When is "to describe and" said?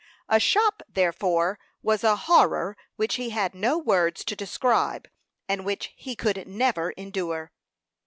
4.25-5.63